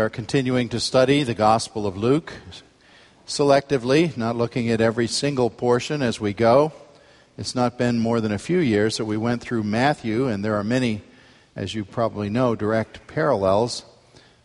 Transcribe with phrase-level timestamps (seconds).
[0.00, 2.32] Are continuing to study the Gospel of Luke
[3.26, 6.72] selectively, not looking at every single portion as we go.
[7.36, 10.56] It's not been more than a few years that we went through Matthew, and there
[10.56, 11.02] are many,
[11.54, 13.84] as you probably know, direct parallels.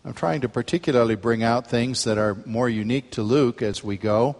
[0.03, 3.95] I'm trying to particularly bring out things that are more unique to Luke as we
[3.95, 4.35] go.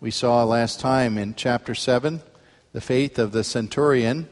[0.00, 2.22] We saw last time in chapter 7
[2.72, 4.28] the faith of the centurion.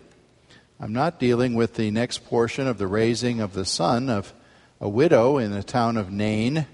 [0.80, 4.32] I'm not dealing with the next portion of the raising of the son of
[4.80, 6.66] a widow in the town of Nain.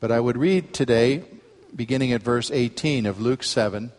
[0.00, 1.24] But I would read today,
[1.74, 3.92] beginning at verse 18 of Luke 7,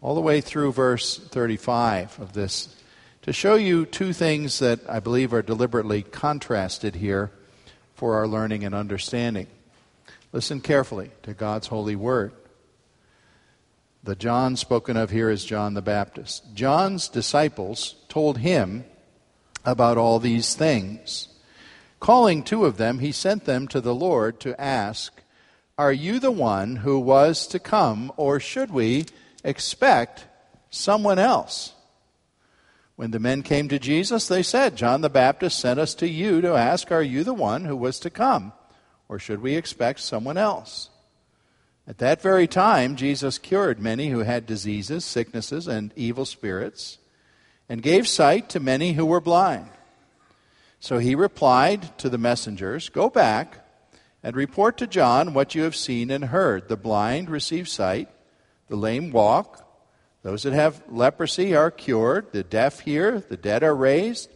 [0.00, 2.74] all the way through verse 35 of this,
[3.22, 7.30] to show you two things that I believe are deliberately contrasted here
[7.94, 9.46] for our learning and understanding.
[10.32, 12.32] Listen carefully to God's holy word.
[14.02, 16.54] The John spoken of here is John the Baptist.
[16.54, 18.84] John's disciples told him
[19.64, 21.28] about all these things.
[22.00, 25.12] Calling two of them, he sent them to the Lord to ask,
[25.76, 29.04] Are you the one who was to come, or should we
[29.44, 30.26] expect
[30.70, 31.74] someone else?
[32.96, 36.40] When the men came to Jesus, they said, John the Baptist sent us to you
[36.40, 38.54] to ask, Are you the one who was to come,
[39.06, 40.88] or should we expect someone else?
[41.86, 46.98] At that very time, Jesus cured many who had diseases, sicknesses, and evil spirits,
[47.68, 49.70] and gave sight to many who were blind.
[50.80, 53.66] So he replied to the messengers Go back
[54.22, 56.68] and report to John what you have seen and heard.
[56.68, 58.08] The blind receive sight,
[58.68, 59.66] the lame walk,
[60.22, 64.30] those that have leprosy are cured, the deaf hear, the dead are raised,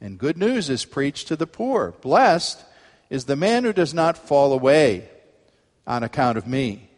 [0.00, 1.92] and good news is preached to the poor.
[2.00, 2.62] Blessed
[3.08, 5.08] is the man who does not fall away
[5.86, 6.90] on account of me.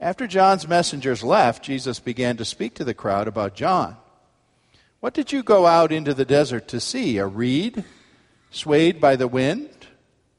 [0.00, 3.96] After John's messengers left, Jesus began to speak to the crowd about John.
[5.02, 7.18] What did you go out into the desert to see?
[7.18, 7.82] A reed
[8.52, 9.68] swayed by the wind?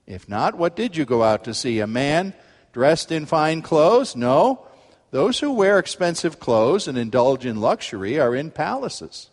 [0.08, 1.82] If not, what did you go out to see?
[1.82, 2.34] A man
[2.72, 4.16] dressed in fine clothes?
[4.16, 4.66] No.
[5.12, 9.30] Those who wear expensive clothes and indulge in luxury are in palaces.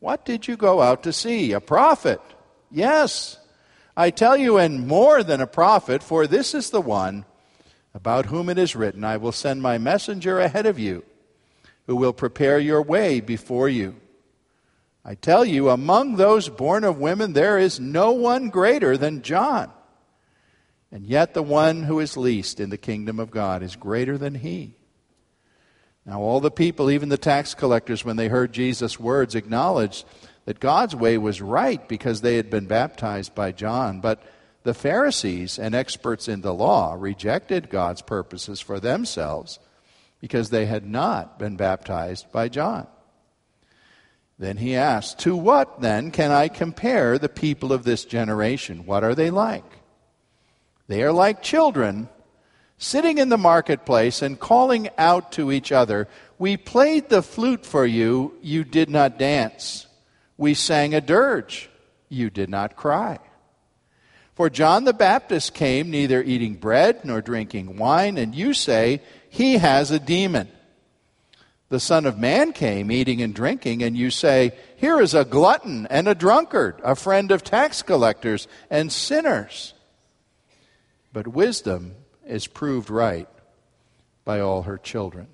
[0.00, 1.52] What did you go out to see?
[1.52, 2.22] A prophet?
[2.70, 3.36] Yes.
[3.98, 7.26] I tell you, and more than a prophet, for this is the one
[7.92, 11.04] about whom it is written, I will send my messenger ahead of you,
[11.86, 13.96] who will prepare your way before you.
[15.08, 19.70] I tell you, among those born of women, there is no one greater than John.
[20.92, 24.34] And yet, the one who is least in the kingdom of God is greater than
[24.34, 24.74] he.
[26.04, 30.04] Now, all the people, even the tax collectors, when they heard Jesus' words, acknowledged
[30.44, 34.02] that God's way was right because they had been baptized by John.
[34.02, 34.22] But
[34.62, 39.58] the Pharisees and experts in the law rejected God's purposes for themselves
[40.20, 42.86] because they had not been baptized by John.
[44.38, 48.86] Then he asked, To what then can I compare the people of this generation?
[48.86, 49.64] What are they like?
[50.86, 52.08] They are like children
[52.78, 57.84] sitting in the marketplace and calling out to each other, We played the flute for
[57.84, 59.86] you, you did not dance.
[60.36, 61.68] We sang a dirge,
[62.08, 63.18] you did not cry.
[64.36, 69.58] For John the Baptist came neither eating bread nor drinking wine, and you say, He
[69.58, 70.48] has a demon
[71.70, 75.86] the Son of Man came eating and drinking, and you say, Here is a glutton
[75.88, 79.74] and a drunkard, a friend of tax collectors and sinners.
[81.12, 81.94] But wisdom
[82.26, 83.28] is proved right
[84.24, 85.26] by all her children.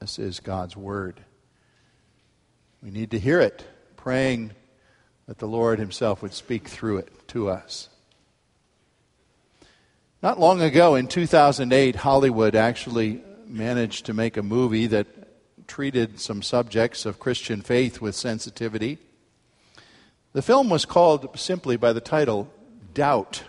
[0.00, 1.20] This is God's Word.
[2.82, 3.64] We need to hear it,
[3.96, 4.52] praying
[5.26, 7.88] that the Lord Himself would speak through it to us.
[10.22, 15.06] Not long ago, in 2008, Hollywood actually managed to make a movie that
[15.66, 18.98] treated some subjects of Christian faith with sensitivity.
[20.32, 22.50] The film was called simply by the title
[22.94, 23.42] Doubt.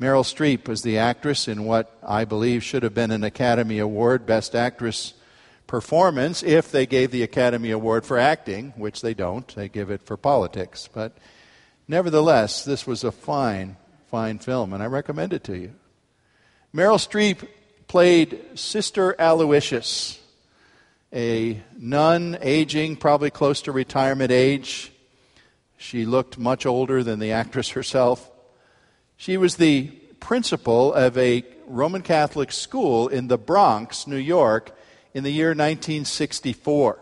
[0.00, 4.26] Meryl Streep was the actress in what I believe should have been an Academy Award
[4.26, 5.14] Best Actress
[5.66, 9.52] performance if they gave the Academy Award for acting, which they don't.
[9.54, 10.88] They give it for politics.
[10.92, 11.16] But
[11.88, 13.76] nevertheless, this was a fine,
[14.08, 15.72] fine film, and I recommend it to you.
[16.74, 17.48] Meryl Streep
[17.88, 20.20] played Sister Aloysius,
[21.12, 24.92] a nun aging, probably close to retirement age.
[25.78, 28.30] She looked much older than the actress herself.
[29.16, 29.86] She was the
[30.20, 34.76] principal of a Roman Catholic school in the Bronx, New York,
[35.14, 36.98] in the year 1964.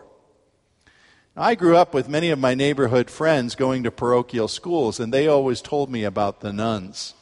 [1.35, 5.27] I grew up with many of my neighborhood friends going to parochial schools, and they
[5.27, 7.13] always told me about the nuns.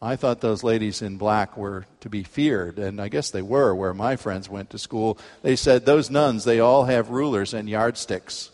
[0.00, 3.74] I thought those ladies in black were to be feared, and I guess they were
[3.74, 5.18] where my friends went to school.
[5.42, 8.50] They said, Those nuns, they all have rulers and yardsticks.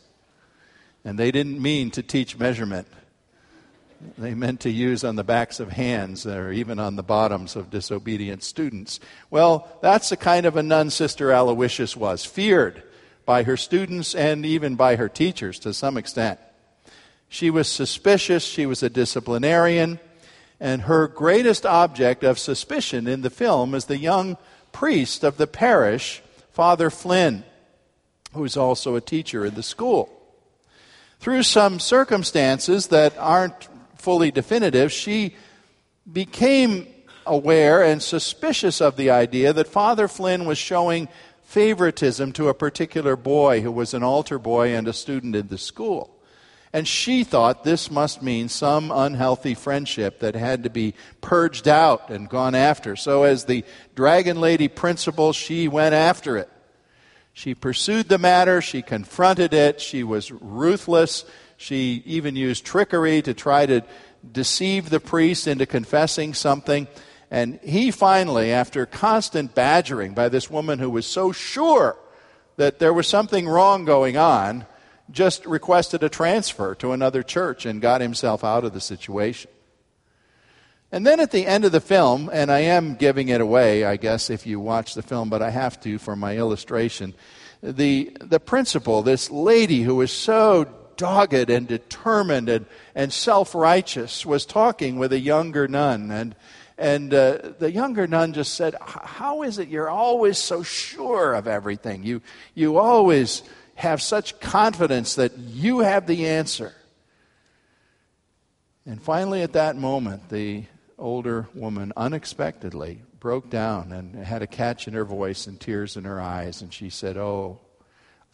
[1.04, 2.86] And they didn't mean to teach measurement,
[4.18, 7.70] they meant to use on the backs of hands or even on the bottoms of
[7.70, 9.00] disobedient students.
[9.30, 12.82] Well, that's the kind of a nun Sister Aloysius was feared
[13.24, 16.40] by her students and even by her teachers to some extent.
[17.28, 20.00] She was suspicious, she was a disciplinarian,
[20.62, 24.36] and her greatest object of suspicion in the film is the young
[24.70, 26.22] priest of the parish,
[26.52, 27.42] Father Flynn,
[28.32, 30.08] who's also a teacher in the school.
[31.18, 35.34] Through some circumstances that aren't fully definitive, she
[36.10, 36.86] became
[37.26, 41.08] aware and suspicious of the idea that Father Flynn was showing
[41.42, 45.58] favoritism to a particular boy who was an altar boy and a student in the
[45.58, 46.11] school.
[46.72, 52.08] And she thought this must mean some unhealthy friendship that had to be purged out
[52.08, 52.96] and gone after.
[52.96, 53.64] So, as the
[53.94, 56.48] Dragon Lady principal, she went after it.
[57.34, 61.24] She pursued the matter, she confronted it, she was ruthless.
[61.56, 63.82] She even used trickery to try to
[64.30, 66.88] deceive the priest into confessing something.
[67.30, 71.96] And he finally, after constant badgering by this woman who was so sure
[72.56, 74.66] that there was something wrong going on,
[75.10, 79.50] just requested a transfer to another church and got himself out of the situation.
[80.90, 83.96] And then at the end of the film, and I am giving it away, I
[83.96, 87.14] guess, if you watch the film, but I have to for my illustration.
[87.62, 90.64] The, the principal, this lady who was so
[90.96, 96.10] dogged and determined and, and self righteous, was talking with a younger nun.
[96.10, 96.34] And
[96.78, 101.46] and uh, the younger nun just said, How is it you're always so sure of
[101.46, 102.02] everything?
[102.02, 102.22] You,
[102.54, 103.42] you always
[103.74, 106.72] have such confidence that you have the answer.
[108.84, 110.64] And finally, at that moment, the
[110.98, 116.04] older woman unexpectedly broke down and had a catch in her voice and tears in
[116.04, 116.62] her eyes.
[116.62, 117.60] And she said, Oh,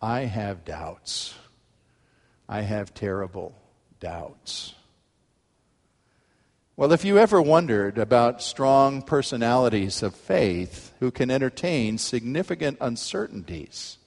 [0.00, 1.34] I have doubts.
[2.48, 3.54] I have terrible
[4.00, 4.74] doubts.
[6.76, 13.98] Well, if you ever wondered about strong personalities of faith who can entertain significant uncertainties,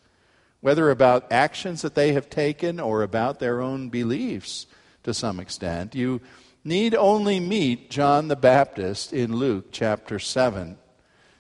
[0.62, 4.68] whether about actions that they have taken or about their own beliefs
[5.04, 6.22] to some extent, you
[6.64, 10.78] need only meet John the Baptist in Luke chapter 7,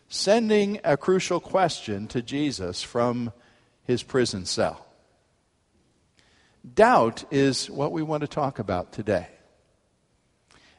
[0.09, 3.31] sending a crucial question to Jesus from
[3.83, 4.85] his prison cell.
[6.73, 9.27] Doubt is what we want to talk about today.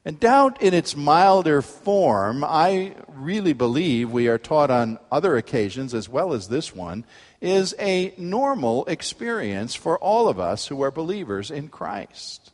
[0.04, 5.94] And doubt in its milder form, I really believe we are taught on other occasions
[5.94, 7.04] as well as this one,
[7.42, 12.52] is a normal experience for all of us who are believers in Christ.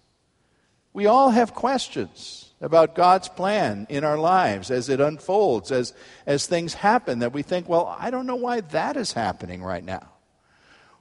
[0.95, 5.93] We all have questions about God's plan in our lives as it unfolds, as,
[6.27, 9.85] as things happen that we think, well, I don't know why that is happening right
[9.85, 10.09] now.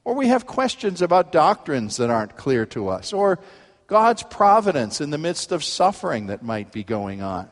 [0.03, 3.39] Or we have questions about doctrines that aren't clear to us, or
[3.87, 7.49] God's providence in the midst of suffering that might be going on.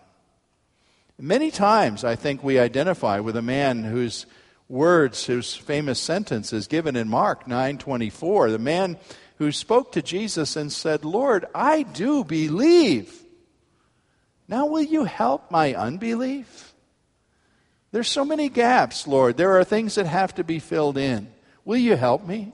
[1.17, 4.25] Many times, I think we identify with a man whose
[4.67, 8.97] words, whose famous sentence is given in Mark 9:24, the man
[9.37, 13.23] who spoke to Jesus and said, "Lord, I do believe.
[14.47, 16.73] Now will you help my unbelief?"
[17.91, 19.37] There's so many gaps, Lord.
[19.37, 21.31] There are things that have to be filled in.
[21.63, 22.53] Will you help me?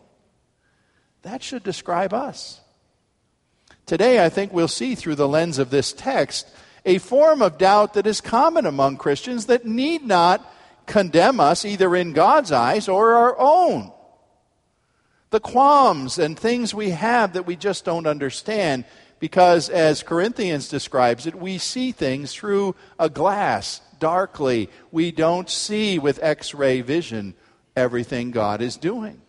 [1.23, 2.59] That should describe us.
[3.85, 6.47] Today, I think we'll see through the lens of this text
[6.85, 10.47] a form of doubt that is common among Christians that need not
[10.85, 13.91] condemn us either in God's eyes or our own.
[15.29, 18.85] The qualms and things we have that we just don't understand
[19.19, 24.69] because, as Corinthians describes it, we see things through a glass darkly.
[24.91, 27.35] We don't see with x ray vision
[27.75, 29.21] everything God is doing.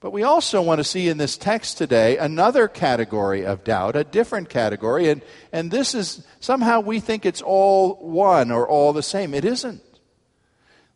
[0.00, 4.04] But we also want to see in this text today another category of doubt, a
[4.04, 9.02] different category, and, and this is somehow we think it's all one or all the
[9.02, 9.34] same.
[9.34, 9.82] It isn't.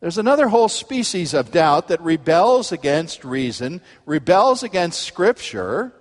[0.01, 5.93] There's another whole species of doubt that rebels against reason, rebels against Scripture,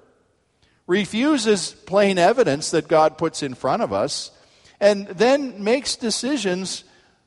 [0.88, 4.32] refuses plain evidence that God puts in front of us,
[4.79, 6.86] and then makes decisions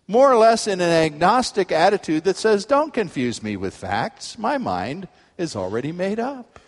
[0.09, 4.39] more or less in an agnostic attitude that says, Don't confuse me with facts.
[4.39, 6.59] My mind is already made up.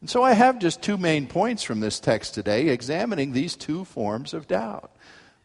[0.00, 3.84] And so I have just two main points from this text today, examining these two
[3.84, 4.90] forms of doubt.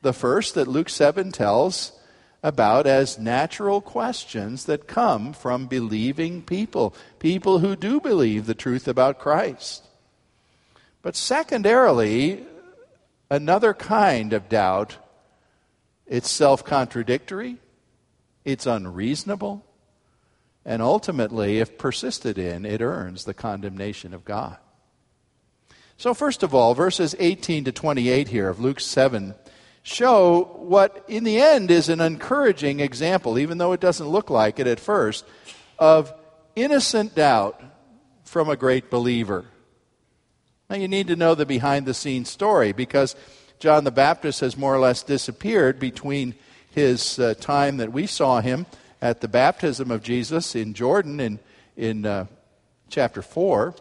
[0.01, 1.93] The first that Luke 7 tells
[2.41, 8.87] about as natural questions that come from believing people, people who do believe the truth
[8.87, 9.85] about Christ.
[11.01, 12.45] But secondarily,
[13.29, 14.97] another kind of doubt
[16.07, 17.57] it's self contradictory,
[18.43, 19.63] it's unreasonable,
[20.65, 24.57] and ultimately, if persisted in, it earns the condemnation of God.
[25.97, 29.35] So, first of all, verses 18 to 28 here of Luke 7
[29.89, 34.59] show what, in the end, is an encouraging example, even though it doesn't look like
[34.59, 35.25] it at first,
[35.79, 36.13] of
[36.55, 37.61] innocent doubt
[38.23, 39.45] from a great believer.
[40.69, 43.15] Now, you need to know the behind the scenes story because
[43.57, 46.35] John the Baptist has more or less disappeared between
[46.71, 48.67] his uh, time that we saw him
[49.01, 51.39] at the baptism of Jesus in Jordan in,
[51.75, 52.27] in uh,
[52.89, 53.73] chapter 4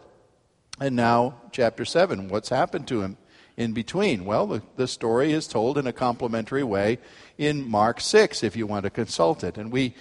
[0.81, 2.29] and now chapter 7.
[2.29, 3.17] What's happened to him
[3.59, 4.23] in between?
[4.23, 6.97] Well, the, the story is told in a complementary way
[7.37, 9.57] in Mark 6 if you want to consult it.
[9.57, 9.93] And we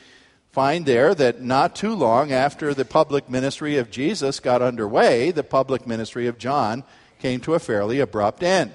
[0.53, 5.43] find there that not too long after the public ministry of Jesus got underway, the
[5.43, 6.85] public ministry of John
[7.19, 8.71] came to a fairly abrupt end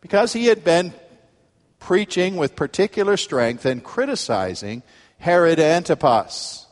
[0.00, 0.92] because he had been
[1.78, 4.82] preaching with particular strength and criticizing
[5.18, 6.66] Herod Antipas,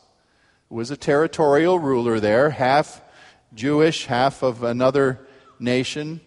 [0.67, 3.01] who was a territorial ruler there, half
[3.53, 5.25] Jewish, half of another
[5.57, 6.19] nation,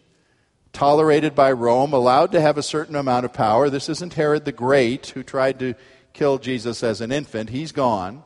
[0.76, 3.70] tolerated by Rome, allowed to have a certain amount of power.
[3.70, 5.74] This isn't Herod the Great, who tried to
[6.12, 7.48] kill Jesus as an infant.
[7.48, 8.22] He's gone.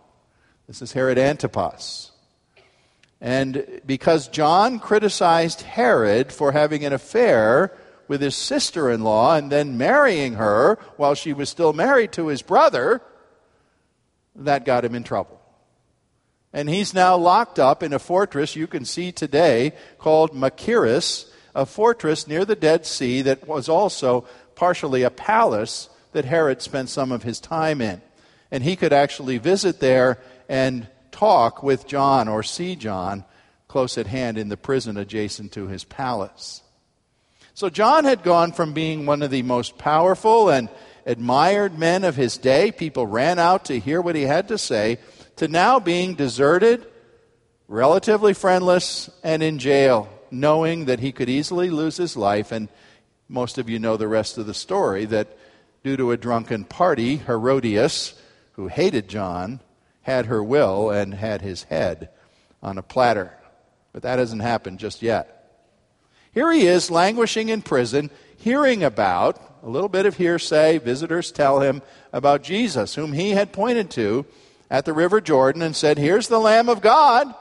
[0.67, 2.11] This is Herod Antipas.
[3.21, 7.73] And because John criticized Herod for having an affair
[8.09, 12.27] with his sister in law and then marrying her while she was still married to
[12.27, 13.01] his brother,
[14.35, 15.41] that got him in trouble.
[16.53, 21.67] And he's now locked up in a fortress you can see today called Machaerus, a
[21.67, 27.13] fortress near the Dead Sea that was also partially a palace that Herod spent some
[27.13, 28.01] of his time in.
[28.51, 33.25] And he could actually visit there and talk with John or see John
[33.69, 36.63] close at hand in the prison adjacent to his palace.
[37.55, 40.69] So John had gone from being one of the most powerful and
[41.07, 44.99] admired men of his day, people ran out to hear what he had to say,
[45.37, 46.87] to now being deserted,
[47.69, 52.53] relatively friendless, and in jail, knowing that he could easily lose his life.
[52.53, 52.69] And
[53.29, 55.37] most of you know the rest of the story that
[55.83, 58.15] due to a drunken party, Herodias,
[58.53, 59.61] who hated John,
[60.03, 62.11] had her will and had his head
[62.63, 63.33] on a platter.
[63.93, 65.37] But that hasn't happened just yet.
[66.33, 71.61] Here he is languishing in prison, hearing about, a little bit of hearsay, visitors tell
[71.61, 71.83] him
[72.13, 74.25] about Jesus, whom he had pointed to
[74.71, 77.35] at the River Jordan and said, Here's the Lamb of God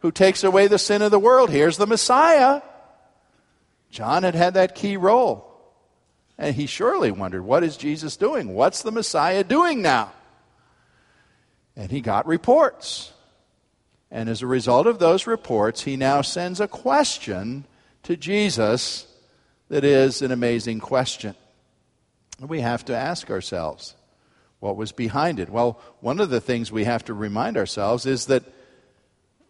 [0.00, 1.50] who takes away the sin of the world.
[1.50, 2.62] Here's the Messiah.
[3.90, 5.46] John had had that key role.
[6.38, 8.54] And he surely wondered, What is Jesus doing?
[8.54, 10.12] What's the Messiah doing now?
[11.76, 13.12] And he got reports.
[14.10, 17.64] And as a result of those reports, he now sends a question
[18.02, 19.06] to Jesus
[19.68, 21.34] that is an amazing question.
[22.40, 23.94] We have to ask ourselves
[24.58, 25.50] what was behind it.
[25.50, 28.42] Well, one of the things we have to remind ourselves is that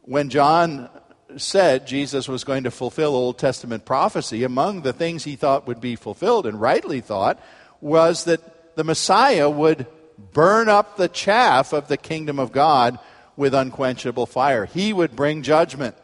[0.03, 0.89] when John
[1.37, 5.81] said Jesus was going to fulfill Old Testament prophecy, among the things he thought would
[5.81, 7.41] be fulfilled, and rightly thought,
[7.81, 9.87] was that the Messiah would
[10.33, 12.99] burn up the chaff of the kingdom of God
[13.37, 14.67] with unquenchable fire.
[14.67, 15.97] He would bring judgment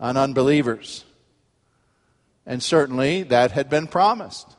[0.00, 1.04] on unbelievers.
[2.44, 4.56] And certainly that had been promised.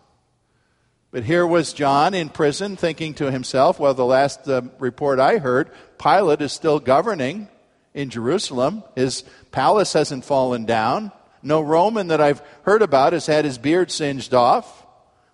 [1.12, 5.38] But here was John in prison thinking to himself, well, the last uh, report I
[5.38, 5.70] heard,
[6.00, 7.50] Pilate is still governing
[7.94, 8.84] in Jerusalem.
[8.96, 11.12] His palace hasn't fallen down.
[11.42, 14.86] No Roman that I've heard about has had his beard singed off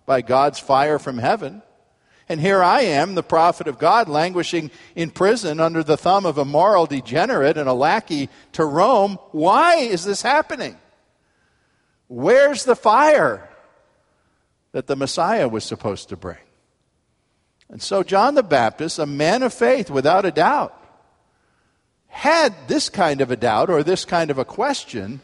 [0.06, 1.62] by God's fire from heaven.
[2.28, 6.38] And here I am, the prophet of God, languishing in prison under the thumb of
[6.38, 9.18] a moral degenerate and a lackey to Rome.
[9.32, 10.76] Why is this happening?
[12.06, 13.48] Where's the fire
[14.72, 16.38] that the Messiah was supposed to bring?
[17.68, 20.79] And so, John the Baptist, a man of faith without a doubt,
[22.10, 25.20] had this kind of a doubt or this kind of a question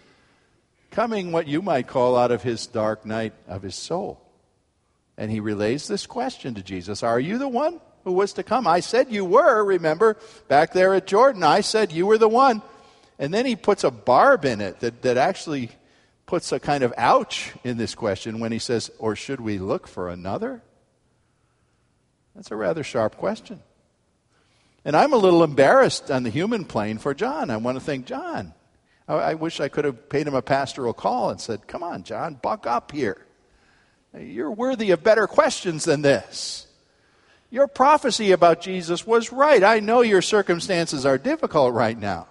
[0.91, 4.21] coming what you might call out of his dark night of his soul.
[5.19, 8.67] And he relays this question to Jesus Are you the one who was to come?
[8.67, 10.17] I said you were, remember,
[10.49, 11.43] back there at Jordan.
[11.43, 12.63] I said you were the one.
[13.19, 15.71] And then he puts a barb in it that, that actually
[16.27, 19.89] puts a kind of ouch in this question when he says, Or should we look
[19.89, 20.63] for another?
[22.35, 23.61] That's a rather sharp question.
[24.87, 27.51] And I'm a little embarrassed on the human plane for John.
[27.51, 28.55] I want to thank John,
[29.09, 32.05] I, I wish I could have paid him a pastoral call and said, Come on,
[32.05, 33.27] John, buck up here.
[34.17, 36.69] You're worthy of better questions than this.
[37.51, 39.63] Your prophecy about Jesus was right.
[39.63, 42.29] I know your circumstances are difficult right now.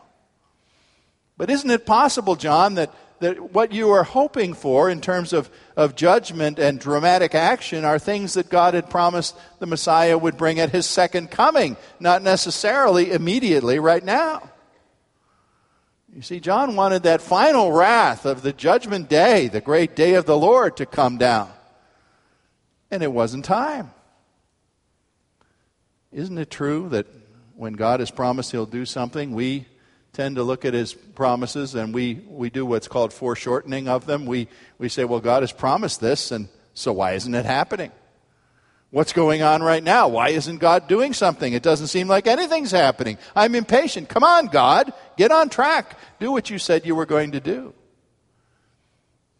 [1.38, 2.94] But isn't it possible, John, that,
[3.26, 7.98] that what you are hoping for in terms of, of judgment and dramatic action are
[7.98, 13.12] things that God had promised the Messiah would bring at his second coming, not necessarily
[13.12, 14.52] immediately right now?
[16.16, 20.26] You see, John wanted that final wrath of the judgment day, the great day of
[20.26, 21.52] the Lord, to come down.
[22.92, 23.92] And it wasn't time.
[26.12, 27.08] Isn't it true that
[27.56, 29.66] when God has promised he'll do something, we
[30.16, 34.26] tend to look at his promises and we, we do what's called foreshortening of them.
[34.26, 37.92] We, we say, well, God has promised this, and so why isn't it happening?
[38.92, 40.08] What's going on right now?
[40.08, 41.52] Why isn't God doing something?
[41.52, 43.18] It doesn't seem like anything's happening.
[43.36, 44.08] I'm impatient.
[44.08, 46.00] Come on, God, get on track.
[46.20, 47.74] Do what you said you were going to do.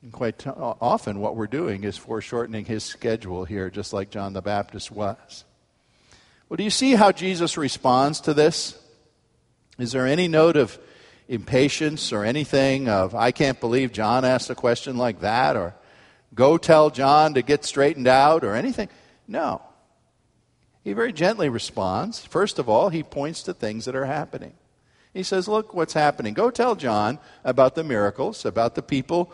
[0.02, 4.34] And quite t- often, what we're doing is foreshortening his schedule here, just like John
[4.34, 5.46] the Baptist was.
[6.50, 8.78] Well, do you see how Jesus responds to this?
[9.78, 10.78] Is there any note of
[11.28, 15.74] impatience or anything of, I can't believe John asked a question like that, or
[16.34, 18.90] go tell John to get straightened out, or anything?
[19.28, 19.62] No.
[20.84, 22.24] He very gently responds.
[22.24, 24.54] First of all, he points to things that are happening.
[25.14, 26.34] He says, Look what's happening.
[26.34, 29.32] Go tell John about the miracles, about the people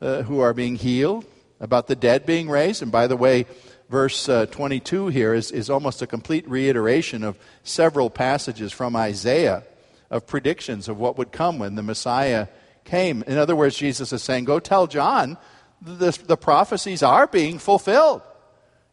[0.00, 1.26] uh, who are being healed,
[1.60, 2.82] about the dead being raised.
[2.82, 3.46] And by the way,
[3.90, 9.64] verse uh, 22 here is, is almost a complete reiteration of several passages from Isaiah
[10.12, 12.46] of predictions of what would come when the Messiah
[12.84, 13.24] came.
[13.26, 15.38] In other words, Jesus is saying, Go tell John
[15.80, 18.22] the, the prophecies are being fulfilled.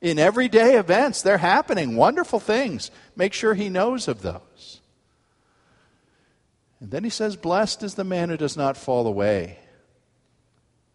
[0.01, 1.97] In everyday events, they're happening.
[1.97, 2.89] Wonderful things.
[3.17, 4.79] Make sure he knows of those.
[6.79, 9.59] And then he says, Blessed is the man who does not fall away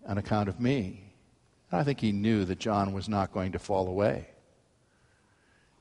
[0.06, 1.12] on account of me.
[1.70, 4.28] And I think he knew that John was not going to fall away.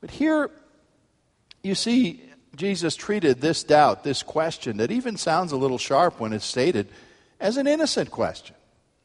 [0.01, 0.51] But here,
[1.63, 2.21] you see,
[2.55, 6.87] Jesus treated this doubt, this question, that even sounds a little sharp when it's stated,
[7.39, 8.55] as an innocent question,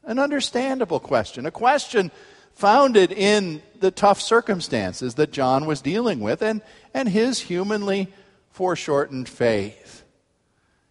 [0.05, 2.11] an understandable question, a question
[2.55, 6.61] founded in the tough circumstances that John was dealing with and,
[6.93, 8.09] and his humanly
[8.51, 10.03] foreshortened faith.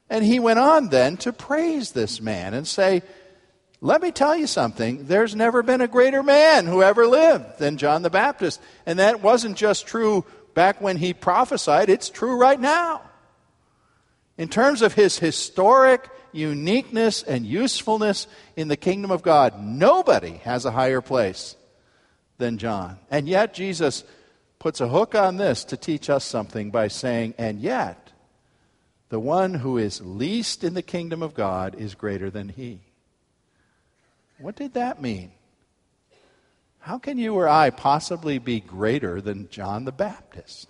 [0.10, 3.04] And he went on then to praise this man and say,
[3.82, 5.06] Let me tell you something.
[5.08, 8.62] There's never been a greater man who ever lived than John the Baptist.
[8.86, 10.24] And that wasn't just true
[10.58, 13.04] back when he prophesied, it's true right now.
[14.40, 20.66] In terms of his historic uniqueness and usefulness in the kingdom of God, nobody has
[20.66, 21.56] a higher place
[22.40, 22.98] than John.
[23.12, 24.04] And yet, Jesus
[24.58, 28.12] puts a hook on this to teach us something by saying, and yet,
[29.10, 32.80] the one who is least in the kingdom of God is greater than he.
[34.40, 35.34] What did that mean?
[36.88, 40.70] How can you or I possibly be greater than John the Baptist?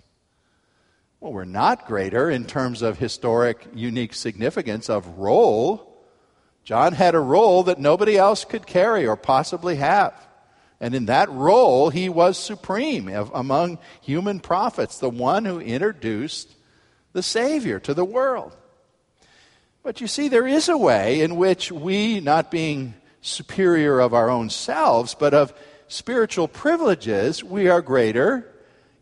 [1.20, 6.04] Well, we're not greater in terms of historic, unique significance of role.
[6.64, 10.12] John had a role that nobody else could carry or possibly have.
[10.80, 16.52] And in that role, he was supreme among human prophets, the one who introduced
[17.12, 18.56] the Savior to the world.
[19.84, 24.28] But you see, there is a way in which we, not being superior of our
[24.28, 25.54] own selves, but of
[25.88, 28.46] spiritual privileges, we are greater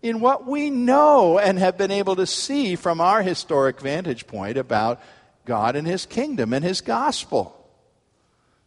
[0.03, 4.57] in what we know and have been able to see from our historic vantage point
[4.57, 5.01] about
[5.45, 7.53] God and His kingdom and His gospel.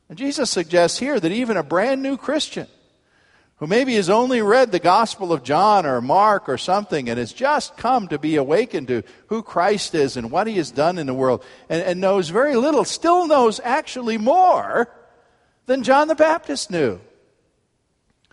[0.09, 2.67] And Jesus suggests here that even a brand new Christian
[3.57, 7.33] who maybe has only read the Gospel of John or Mark or something and has
[7.33, 11.07] just come to be awakened to who Christ is and what he has done in
[11.07, 14.89] the world and, and knows very little, still knows actually more
[15.65, 16.99] than John the Baptist knew.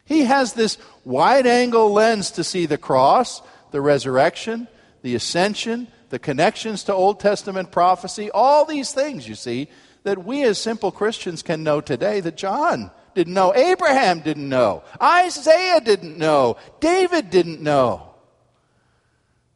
[0.06, 3.42] He has this wide angle lens to see the cross,
[3.72, 4.68] the resurrection,
[5.02, 9.68] the ascension, the connections to Old Testament prophecy, all these things, you see,
[10.04, 14.84] that we as simple Christians can know today that John didn't know, Abraham didn't know,
[15.02, 18.14] Isaiah didn't know, David didn't know.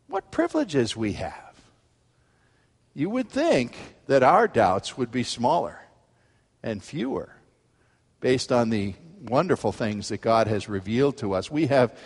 [0.09, 1.55] What privileges we have.
[2.95, 3.77] You would think
[4.09, 5.81] that our doubts would be smaller
[6.65, 7.37] and fewer
[8.21, 11.51] based on the wonderful things that God has revealed to us.
[11.51, 11.97] We have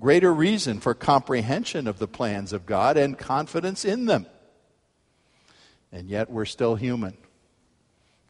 [0.00, 4.26] greater reason for comprehension of the plans of God and confidence in them.
[5.90, 7.16] And yet we're still human.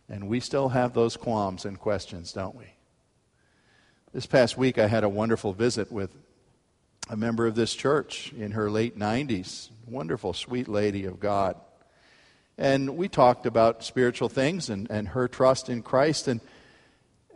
[0.09, 2.64] And we still have those qualms and questions, don't we?
[4.14, 6.14] This past week, I had a wonderful visit with
[7.11, 9.68] a member of this church in her late 90s.
[9.87, 11.57] Wonderful, sweet lady of God.
[12.57, 16.27] And we talked about spiritual things and, and her trust in Christ.
[16.27, 16.40] And,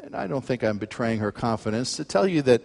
[0.02, 2.62] and I don't think I'm betraying her confidence to tell you that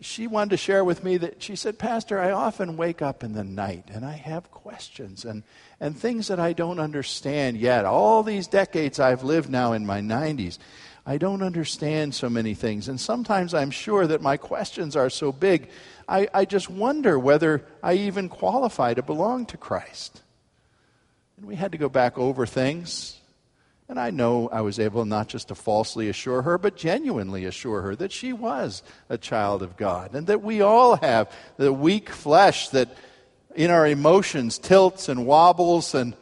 [0.00, 3.32] she wanted to share with me that she said, Pastor, I often wake up in
[3.32, 5.42] the night and I have questions and,
[5.78, 7.84] and things that I don't understand yet.
[7.84, 10.58] All these decades I've lived now in my 90s,
[11.04, 12.88] I don't understand so many things.
[12.88, 15.68] And sometimes I'm sure that my questions are so big,
[16.08, 20.22] I, I just wonder whether I even qualify to belong to Christ.
[21.36, 23.19] And we had to go back over things.
[23.90, 27.82] And I know I was able not just to falsely assure her, but genuinely assure
[27.82, 32.08] her that she was a child of God and that we all have the weak
[32.08, 32.88] flesh that
[33.56, 36.14] in our emotions tilts and wobbles and,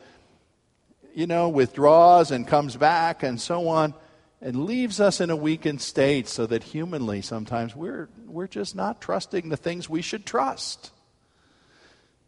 [1.14, 3.92] you know, withdraws and comes back and so on
[4.40, 9.02] and leaves us in a weakened state so that humanly sometimes we're, we're just not
[9.02, 10.90] trusting the things we should trust.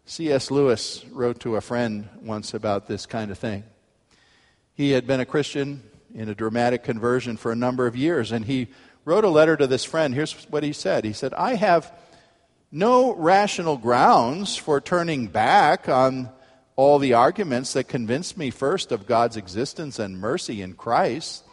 [0.05, 0.51] C.S.
[0.51, 3.65] Lewis wrote to a friend once about this kind of thing.
[4.81, 5.83] He had been a Christian
[6.15, 8.69] in a dramatic conversion for a number of years, and he
[9.05, 10.15] wrote a letter to this friend.
[10.15, 11.93] Here's what he said He said, I have
[12.73, 16.31] no rational grounds for turning back on
[16.77, 21.45] all the arguments that convinced me first of God's existence and mercy in Christ.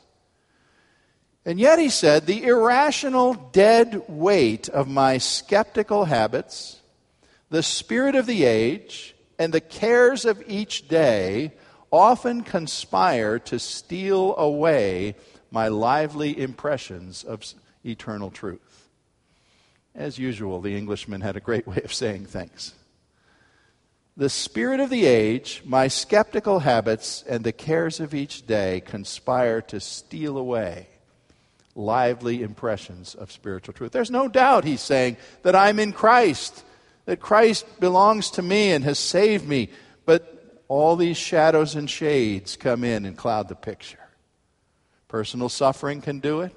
[1.44, 6.80] And yet, he said, the irrational dead weight of my skeptical habits,
[7.50, 11.52] the spirit of the age, and the cares of each day
[11.92, 15.16] often conspire to steal away
[15.52, 17.44] my lively impressions of
[17.86, 18.90] eternal truth.
[19.96, 22.74] As usual, the Englishman had a great way of saying things.
[24.16, 29.62] The spirit of the age, my skeptical habits, and the cares of each day conspire
[29.64, 30.88] to steal away
[31.76, 33.92] lively impressions of spiritual truth.
[33.92, 36.64] There's no doubt, he's saying, that I'm in Christ,
[37.06, 39.70] that Christ belongs to me and has saved me.
[40.06, 40.37] But
[40.68, 44.00] all these shadows and shades come in and cloud the picture.
[45.08, 46.54] Personal suffering can do it.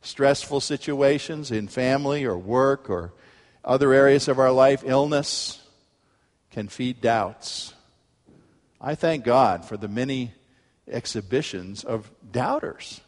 [0.00, 3.12] Stressful situations in family or work or
[3.64, 5.62] other areas of our life, illness,
[6.50, 7.74] can feed doubts.
[8.80, 10.32] I thank God for the many
[10.86, 13.00] exhibitions of doubters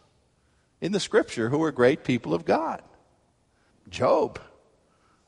[0.81, 2.83] in the scripture who were great people of God.
[3.88, 4.40] Job,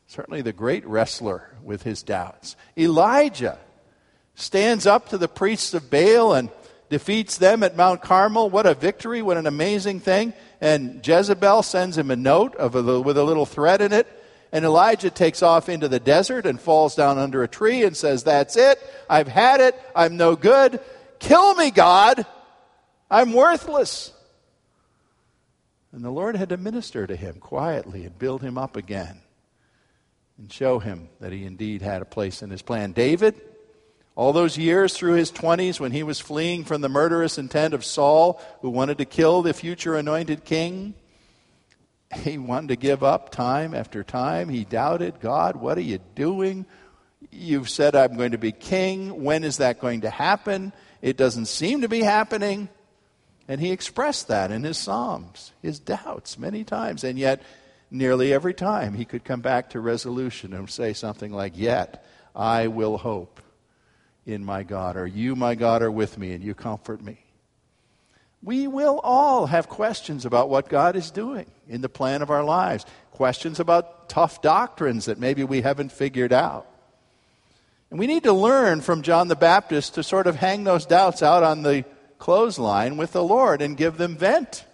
[0.06, 2.56] certainly the great wrestler with his doubts.
[2.76, 3.58] Elijah,
[4.34, 6.50] stands up to the priests of Baal and
[6.88, 8.50] defeats them at Mount Carmel.
[8.50, 9.22] What a victory!
[9.22, 10.34] What an amazing thing.
[10.60, 14.06] And Jezebel sends him a note a, with a little thread in it.
[14.52, 18.24] And Elijah takes off into the desert and falls down under a tree and says,
[18.24, 18.78] That's it.
[19.08, 19.80] I've had it.
[19.96, 20.80] I'm no good.
[21.18, 22.26] Kill me, God.
[23.10, 24.12] I'm worthless.
[25.92, 29.20] And the Lord had to minister to him quietly and build him up again
[30.38, 32.92] and show him that he indeed had a place in his plan.
[32.92, 33.40] David,
[34.14, 37.84] all those years through his 20s when he was fleeing from the murderous intent of
[37.84, 40.94] Saul, who wanted to kill the future anointed king,
[42.16, 44.48] he wanted to give up time after time.
[44.48, 46.66] He doubted God, what are you doing?
[47.30, 49.24] You've said I'm going to be king.
[49.24, 50.72] When is that going to happen?
[51.00, 52.68] It doesn't seem to be happening.
[53.48, 57.02] And he expressed that in his Psalms, his doubts many times.
[57.02, 57.42] And yet,
[57.90, 62.04] nearly every time, he could come back to resolution and say something like, Yet
[62.36, 63.41] I will hope
[64.26, 67.18] in my God, or you, my God, are with me and you comfort me.
[68.42, 72.42] We will all have questions about what God is doing in the plan of our
[72.42, 76.66] lives, questions about tough doctrines that maybe we haven't figured out.
[77.90, 81.22] And we need to learn from John the Baptist to sort of hang those doubts
[81.22, 81.84] out on the
[82.18, 84.64] clothesline with the Lord and give them vent,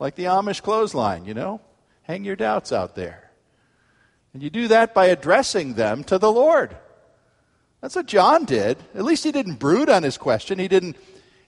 [0.00, 1.60] like the Amish clothesline, you know?
[2.02, 3.30] Hang your doubts out there.
[4.32, 6.76] And you do that by addressing them to the Lord.
[7.82, 8.78] That's what John did.
[8.94, 10.58] At least he didn't brood on his question.
[10.58, 10.96] He didn't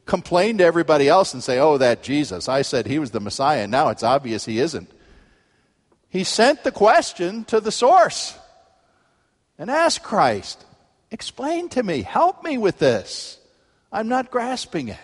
[0.05, 2.49] complain to everybody else and say, oh, that Jesus.
[2.49, 4.90] I said he was the Messiah, and now it's obvious he isn't.
[6.09, 8.37] He sent the question to the source
[9.59, 10.64] and asked Christ,
[11.11, 13.38] explain to me, help me with this.
[13.92, 14.99] I'm not grasping it.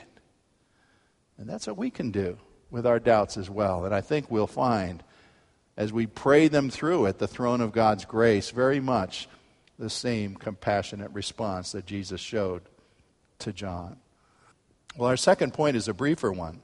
[1.38, 2.38] And that's what we can do
[2.71, 3.85] with our doubts as well.
[3.85, 5.03] And I think we'll find
[5.77, 9.29] as we pray them through at the throne of God's grace very much
[9.81, 12.62] the same compassionate response that Jesus showed
[13.38, 13.97] to John.
[14.95, 16.61] Well, our second point is a briefer one.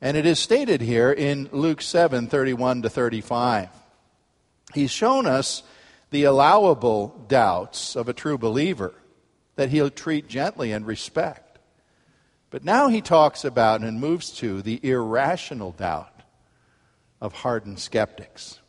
[0.00, 3.68] And it is stated here in Luke 7 31 to 35.
[4.72, 5.62] He's shown us
[6.10, 8.94] the allowable doubts of a true believer
[9.56, 11.58] that he'll treat gently and respect.
[12.48, 16.22] But now he talks about and moves to the irrational doubt
[17.20, 18.60] of hardened skeptics.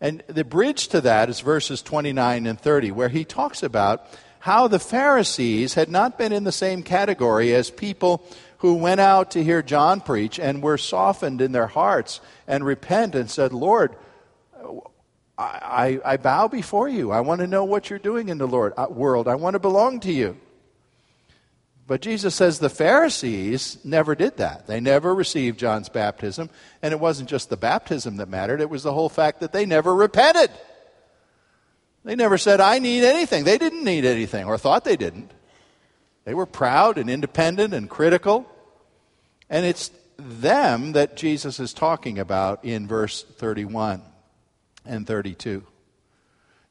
[0.00, 4.06] And the bridge to that is verses 29 and 30, where he talks about
[4.40, 8.24] how the Pharisees had not been in the same category as people
[8.58, 13.14] who went out to hear John preach and were softened in their hearts and repent
[13.14, 13.96] and said, Lord,
[15.38, 17.10] I, I, I bow before you.
[17.10, 19.28] I want to know what you're doing in the Lord uh, world.
[19.28, 20.36] I want to belong to you.
[21.86, 24.66] But Jesus says the Pharisees never did that.
[24.66, 26.50] They never received John's baptism.
[26.82, 29.66] And it wasn't just the baptism that mattered, it was the whole fact that they
[29.66, 30.50] never repented.
[32.04, 33.44] They never said, I need anything.
[33.44, 35.32] They didn't need anything, or thought they didn't.
[36.24, 38.48] They were proud and independent and critical.
[39.50, 44.02] And it's them that Jesus is talking about in verse 31
[44.84, 45.64] and 32.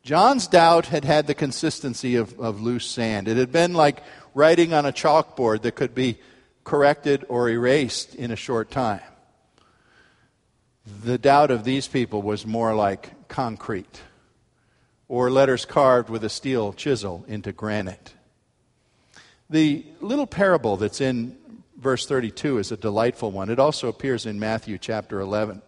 [0.06, 3.28] John's doubt had had the consistency of, of loose sand.
[3.28, 4.04] It had been like
[4.36, 6.20] writing on a chalkboard that could be
[6.64, 9.02] corrected or erased in a short time.
[11.04, 14.02] The doubt of these people was more like concrete
[15.08, 18.14] or letters carved with a steel chisel into granite.
[19.50, 21.36] The little parable that's in
[21.78, 23.50] verse 32 is a delightful one.
[23.50, 25.64] It also appears in Matthew chapter 11.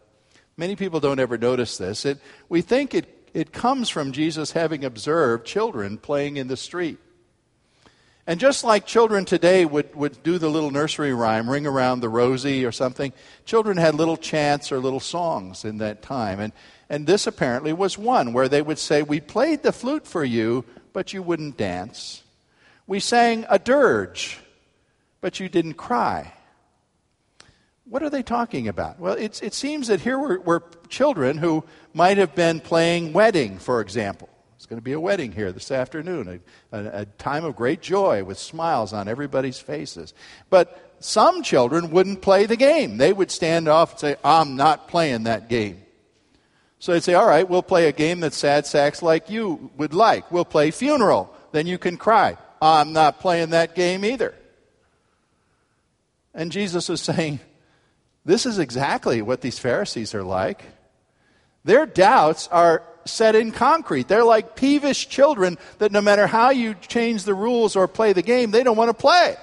[0.58, 2.06] Many people don't ever notice this.
[2.06, 2.20] It,
[2.50, 7.00] we think it, it comes from Jesus having observed children playing in the street.
[8.30, 12.10] And just like children today would, would do the little nursery rhyme, ring around the
[12.10, 13.14] rosy or something,
[13.46, 16.42] children had little chants or little songs in that time.
[16.42, 16.52] And,
[16.90, 20.66] and this apparently was one where they would say, We played the flute for you,
[20.92, 22.22] but you wouldn't dance.
[22.86, 24.40] We sang a dirge,
[25.22, 26.34] but you didn't cry.
[27.86, 29.00] What are they talking about?
[29.00, 31.64] Well, it seems that here were, were children who
[31.98, 35.72] might have been playing wedding, for example It's going to be a wedding here this
[35.72, 36.40] afternoon,
[36.72, 40.14] a, a, a, time of great joy with smiles on everybody's faces.
[40.52, 42.98] But some children wouldn't play the game.
[42.98, 45.82] They would stand off and say, I'm not playing that game.
[46.78, 49.96] So they'd say, All right, we'll play a game that sad sacks like you would
[49.96, 50.32] like.
[50.32, 51.34] We'll play funeral.
[51.52, 52.38] Then you can cry.
[52.62, 54.36] I'm not playing that game either.
[56.36, 57.40] And Jesus was saying,
[58.24, 60.64] This is exactly what these Pharisees are like.
[61.64, 64.08] Their doubts are set in concrete.
[64.08, 68.22] They're like peevish children that no matter how you change the rules or play the
[68.22, 69.36] game, they don't want to play.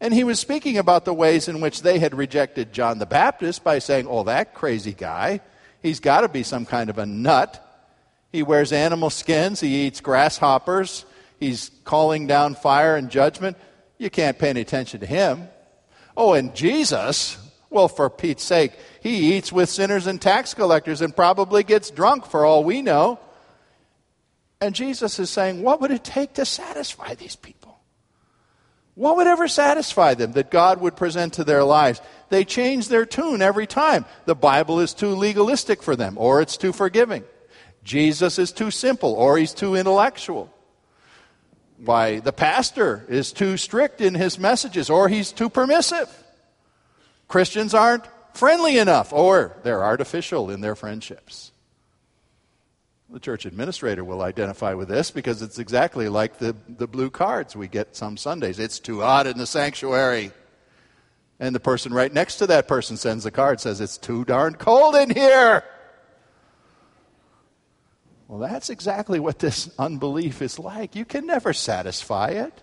[0.00, 3.62] And he was speaking about the ways in which they had rejected John the Baptist
[3.62, 5.40] by saying, Oh, that crazy guy,
[5.80, 7.64] he's got to be some kind of a nut.
[8.32, 11.04] He wears animal skins, he eats grasshoppers,
[11.38, 13.56] he's calling down fire and judgment.
[13.98, 15.48] You can't pay any attention to him.
[16.16, 17.38] Oh, and Jesus,
[17.72, 22.26] well, for Pete's sake, he eats with sinners and tax collectors and probably gets drunk
[22.26, 23.18] for all we know.
[24.60, 27.80] And Jesus is saying, What would it take to satisfy these people?
[28.94, 32.00] What would ever satisfy them that God would present to their lives?
[32.28, 34.04] They change their tune every time.
[34.26, 37.24] The Bible is too legalistic for them, or it's too forgiving.
[37.82, 40.52] Jesus is too simple, or he's too intellectual.
[41.78, 46.08] Why, the pastor is too strict in his messages, or he's too permissive.
[47.32, 51.50] Christians aren't friendly enough, or they're artificial in their friendships.
[53.08, 57.56] The church administrator will identify with this because it's exactly like the, the blue cards
[57.56, 58.58] we get some Sundays.
[58.58, 60.30] It's too hot in the sanctuary.
[61.40, 64.56] And the person right next to that person sends a card says, It's too darn
[64.56, 65.64] cold in here.
[68.28, 70.94] Well, that's exactly what this unbelief is like.
[70.94, 72.62] You can never satisfy it.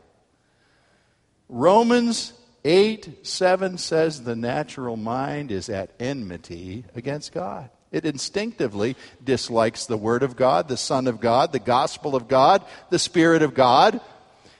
[1.47, 2.33] Romans
[2.65, 7.69] 8 7 says the natural mind is at enmity against God.
[7.91, 12.63] It instinctively dislikes the Word of God, the Son of God, the gospel of God,
[12.89, 13.99] the Spirit of God.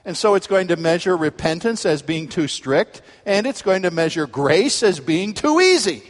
[0.04, 3.90] And so it's going to measure repentance as being too strict, and it's going to
[3.90, 6.02] measure grace as being too easy.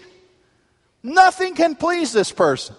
[1.03, 2.77] Nothing can please this person.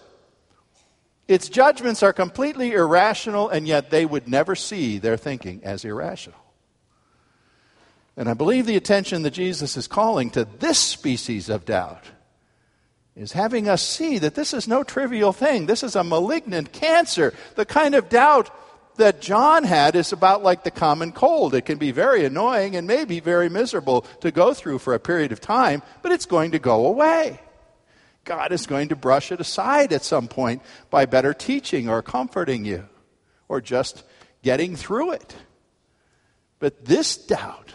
[1.28, 6.39] Its judgments are completely irrational, and yet they would never see their thinking as irrational.
[8.21, 12.03] And I believe the attention that Jesus is calling to this species of doubt
[13.15, 15.65] is having us see that this is no trivial thing.
[15.65, 17.34] This is a malignant cancer.
[17.55, 18.51] The kind of doubt
[18.97, 21.55] that John had is about like the common cold.
[21.55, 25.31] It can be very annoying and maybe very miserable to go through for a period
[25.31, 27.39] of time, but it's going to go away.
[28.23, 32.65] God is going to brush it aside at some point by better teaching or comforting
[32.65, 32.88] you
[33.49, 34.03] or just
[34.43, 35.36] getting through it.
[36.60, 37.73] But this doubt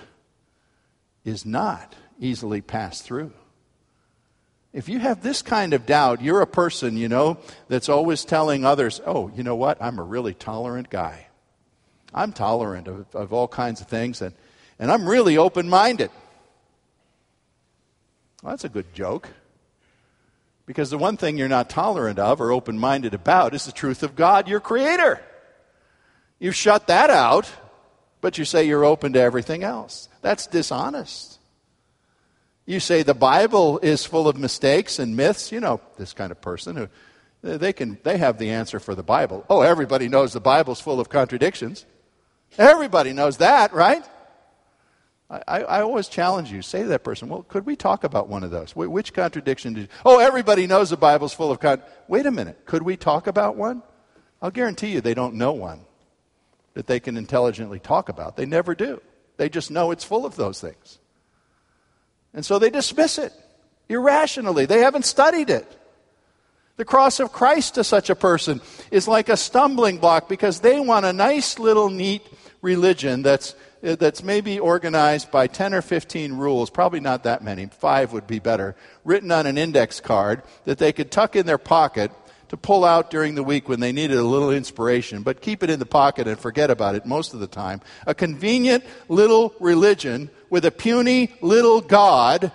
[1.26, 3.32] is not easily passed through.
[4.72, 8.64] If you have this kind of doubt, you're a person, you know, that's always telling
[8.64, 9.82] others, oh, you know what?
[9.82, 11.26] I'm a really tolerant guy.
[12.14, 14.34] I'm tolerant of, of all kinds of things, and,
[14.78, 16.10] and I'm really open minded.
[18.42, 19.28] Well, that's a good joke.
[20.64, 24.02] Because the one thing you're not tolerant of or open minded about is the truth
[24.02, 25.20] of God, your Creator.
[26.38, 27.50] You've shut that out,
[28.20, 30.08] but you say you're open to everything else.
[30.26, 31.38] That's dishonest.
[32.64, 35.52] You say the Bible is full of mistakes and myths.
[35.52, 36.88] You know, this kind of person who
[37.42, 39.46] they can they have the answer for the Bible.
[39.48, 41.86] Oh, everybody knows the Bible's full of contradictions.
[42.58, 44.04] Everybody knows that, right?
[45.30, 46.60] I, I, always challenge you.
[46.60, 48.74] Say to that person, well, could we talk about one of those?
[48.74, 49.88] Which contradiction did you?
[50.04, 51.82] Oh, everybody knows the Bible's full of con.
[52.08, 52.66] Wait a minute.
[52.66, 53.80] Could we talk about one?
[54.42, 55.82] I'll guarantee you they don't know one
[56.74, 58.36] that they can intelligently talk about.
[58.36, 59.00] They never do.
[59.36, 60.98] They just know it's full of those things.
[62.34, 63.32] And so they dismiss it
[63.88, 64.66] irrationally.
[64.66, 65.70] They haven't studied it.
[66.76, 70.78] The cross of Christ to such a person is like a stumbling block because they
[70.78, 72.22] want a nice little neat
[72.60, 78.12] religion that's, that's maybe organized by 10 or 15 rules, probably not that many, five
[78.12, 82.10] would be better, written on an index card that they could tuck in their pocket
[82.48, 85.70] to pull out during the week when they needed a little inspiration, but keep it
[85.70, 87.80] in the pocket and forget about it most of the time.
[88.06, 92.52] A convenient little religion with a puny little God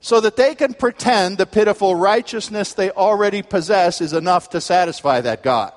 [0.00, 5.20] so that they can pretend the pitiful righteousness they already possess is enough to satisfy
[5.20, 5.72] that God.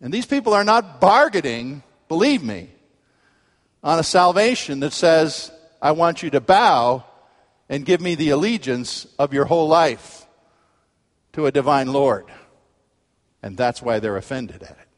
[0.00, 2.70] And these people are not bargaining, believe me,
[3.82, 5.50] on a salvation that says,
[5.80, 7.04] I want you to bow
[7.68, 10.23] and give me the allegiance of your whole life
[11.34, 12.26] to a divine Lord.
[13.42, 14.88] And that's why they're offended at it.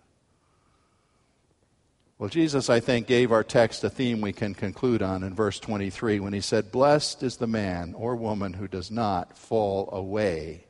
[2.19, 5.61] Well, Jesus, I think, gave our text a theme we can conclude on in verse
[5.61, 10.65] 23 when he said, Blessed is the man or woman who does not fall away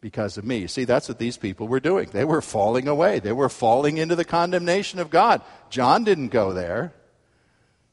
[0.00, 0.66] because of me.
[0.68, 2.10] See, that's what these people were doing.
[2.12, 5.42] They were falling away, they were falling into the condemnation of God.
[5.68, 6.92] John didn't go there,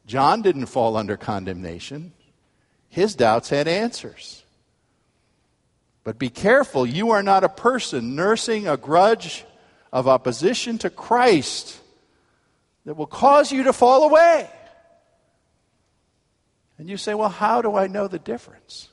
[0.06, 2.14] John didn't fall under condemnation.
[2.90, 4.44] His doubts had answers.
[6.08, 9.44] But be careful, you are not a person nursing a grudge
[9.92, 11.82] of opposition to Christ
[12.86, 14.50] that will cause you to fall away.
[16.78, 18.88] And you say, well, how do I know the difference?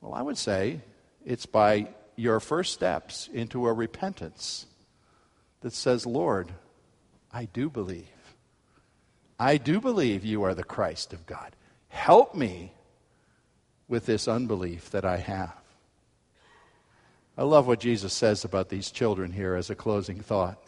[0.00, 0.80] Well, I would say
[1.26, 4.66] it's by your first steps into a repentance
[5.62, 6.52] that says, Lord,
[7.32, 8.06] I do believe.
[9.40, 11.56] I do believe you are the Christ of God.
[11.88, 12.74] Help me
[13.88, 15.59] with this unbelief that I have.
[17.40, 20.62] I love what Jesus says about these children here as a closing thought.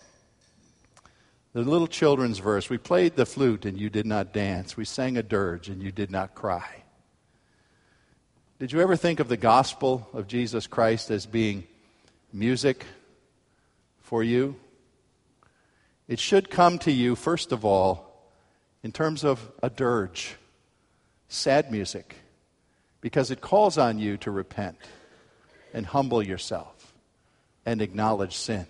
[1.52, 5.18] The little children's verse we played the flute and you did not dance, we sang
[5.18, 6.82] a dirge and you did not cry.
[8.58, 11.64] Did you ever think of the gospel of Jesus Christ as being
[12.32, 12.86] music
[14.00, 14.56] for you?
[16.08, 18.32] It should come to you, first of all,
[18.82, 20.36] in terms of a dirge,
[21.28, 22.16] sad music,
[23.02, 24.78] because it calls on you to repent
[25.72, 26.94] and humble yourself
[27.64, 28.66] and acknowledge sin.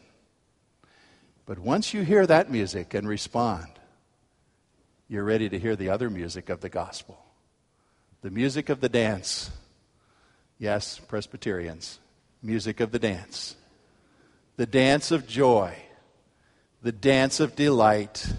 [1.46, 3.66] But once you hear that music and respond,
[5.08, 7.18] you're ready to hear the other music of the gospel
[8.22, 9.50] the music of the dance.
[10.58, 11.98] Yes, Presbyterians,
[12.40, 13.56] music of the dance.
[14.56, 15.74] The dance of joy,
[16.82, 18.32] the dance of delight,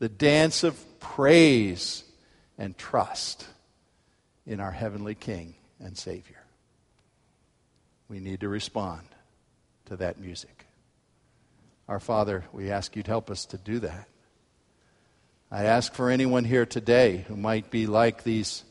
[0.00, 2.04] the dance of praise
[2.58, 3.46] and trust
[4.46, 6.39] in our heavenly King and Savior.
[8.10, 9.02] We need to respond
[9.86, 10.66] to that music.
[11.86, 14.08] Our Father, we ask you to help us to do that.
[15.48, 18.64] I ask for anyone here today who might be like these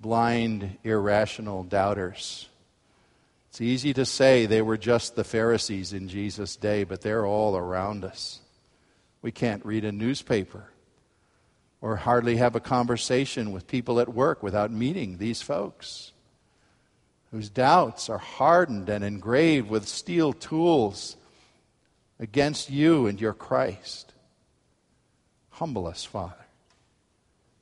[0.00, 2.50] blind, irrational doubters.
[3.48, 7.56] It's easy to say they were just the Pharisees in Jesus' day, but they're all
[7.56, 8.40] around us.
[9.22, 10.68] We can't read a newspaper
[11.80, 16.12] or hardly have a conversation with people at work without meeting these folks
[17.34, 21.16] whose doubts are hardened and engraved with steel tools
[22.20, 24.12] against you and your Christ.
[25.50, 26.46] Humble us, Father.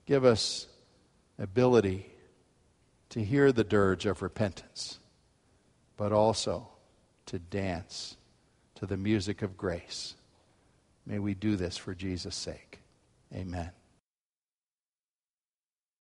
[0.05, 0.67] Give us
[1.39, 2.05] ability
[3.09, 4.99] to hear the dirge of repentance,
[5.97, 6.69] but also
[7.25, 8.19] to dance
[8.75, 10.17] to the music of grace.
[11.07, 12.81] May we do this for Jesus' sake.
[13.35, 13.71] Amen.